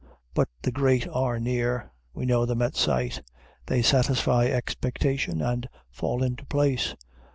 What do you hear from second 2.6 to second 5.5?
at sight. They satisfy expectation,